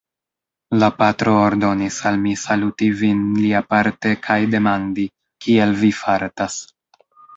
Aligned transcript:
La 0.83 0.87
patro 1.01 1.33
ordonis 1.49 1.99
al 2.11 2.17
mi 2.23 2.33
saluti 2.45 2.89
vin 3.01 3.21
liaparte 3.43 4.15
kaj 4.29 4.39
demandi, 4.55 5.07
kiel 5.47 5.77
vi 5.83 5.93
fartas. 6.03 6.57